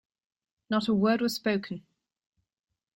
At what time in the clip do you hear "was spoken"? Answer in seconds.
1.21-1.85